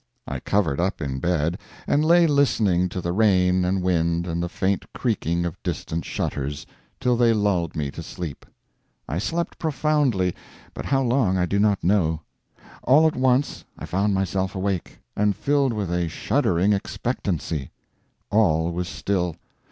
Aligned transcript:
I 0.27 0.39
covered 0.39 0.79
up 0.79 0.99
in 0.99 1.19
bed, 1.19 1.59
and 1.85 2.03
lay 2.03 2.25
listening 2.25 2.89
to 2.89 3.01
the 3.01 3.11
rain 3.11 3.63
and 3.63 3.83
wind 3.83 4.25
and 4.25 4.41
the 4.41 4.49
faint 4.49 4.83
creaking 4.95 5.45
of 5.45 5.61
distant 5.61 6.05
shutters, 6.05 6.65
till 6.99 7.15
they 7.15 7.33
lulled 7.33 7.75
me 7.75 7.91
to 7.91 8.01
sleep. 8.01 8.43
I 9.07 9.19
slept 9.19 9.59
profoundly, 9.59 10.33
but 10.73 10.85
how 10.85 11.03
long 11.03 11.37
I 11.37 11.45
do 11.45 11.59
not 11.59 11.83
know. 11.83 12.21
All 12.81 13.05
at 13.05 13.15
once 13.15 13.63
I 13.77 13.85
found 13.85 14.15
myself 14.15 14.55
awake, 14.55 14.97
and 15.15 15.35
filled 15.35 15.71
with 15.73 15.91
a 15.91 16.07
shuddering 16.09 16.73
expectancy. 16.73 17.69
All 18.31 18.71
was 18.71 18.87
still. 18.89 19.35